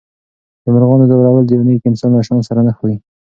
د 0.63 0.65
مرغانو 0.73 1.09
ځورول 1.09 1.43
د 1.45 1.51
یو 1.55 1.63
نېک 1.67 1.81
انسان 1.89 2.11
له 2.15 2.21
شان 2.27 2.39
سره 2.47 2.59
نه 2.67 2.71
ښایي. 2.77 2.97